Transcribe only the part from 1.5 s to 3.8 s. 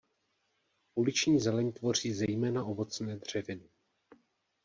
tvoří zejména ovocné dřeviny.